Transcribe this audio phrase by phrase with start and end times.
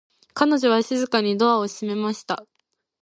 [0.33, 2.47] 彼女は静かにドアを閉めました。